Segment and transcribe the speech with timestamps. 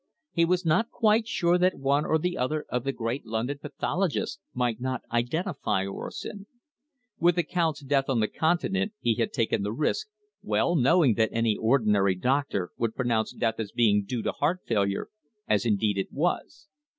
[0.31, 4.81] He was not quite sure that one or other of the great London pathologists might
[4.81, 6.47] not identify orosin.
[7.19, 10.07] With the Count's death on the Continent he had taken the risk,
[10.41, 15.09] well knowing that any ordinary doctor would pronounce death as being due to heart failure,
[15.47, 16.67] as indeed it was.